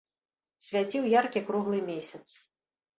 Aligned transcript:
Свяціў 0.69 1.03
яркі 1.19 1.45
круглы 1.53 1.79
месяц. 1.95 2.27